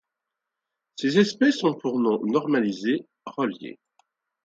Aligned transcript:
Ces 0.95 1.19
espèces 1.19 1.63
ont 1.63 1.75
pour 1.75 1.99
nom 1.99 2.25
normalisé 2.25 3.07
rollier. 3.23 3.79